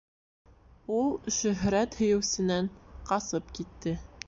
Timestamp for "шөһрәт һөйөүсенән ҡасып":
1.35-3.57